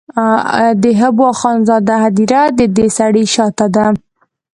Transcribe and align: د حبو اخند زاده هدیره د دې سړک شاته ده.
د 0.81 0.83
حبو 0.99 1.23
اخند 1.33 1.61
زاده 1.69 1.95
هدیره 2.03 2.41
د 2.59 2.61
دې 2.75 2.87
سړک 2.97 3.27
شاته 3.35 3.65
ده. 3.75 3.85